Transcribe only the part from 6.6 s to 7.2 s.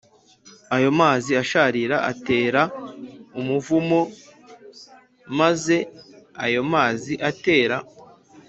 mazi